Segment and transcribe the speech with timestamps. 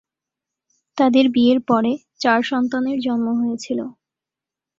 [0.97, 1.91] তাদের বিয়ের পরে
[2.19, 3.79] চার সন্তানের জন্ম হয়েছিল।